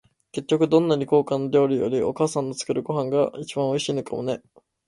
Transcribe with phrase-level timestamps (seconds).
[0.31, 4.41] 結局、どんなに高価な料理より、お母さんの作るご飯が一番おいしいのかもね。